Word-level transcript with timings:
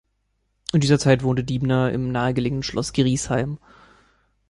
In 0.73 0.79
dieser 0.79 0.97
Zeit 0.97 1.21
wohnte 1.21 1.43
Diebner 1.43 1.91
im 1.91 2.11
nahe 2.11 2.33
gelegenen 2.33 2.63
Schloss 2.63 2.91
Griesheim. 2.91 3.59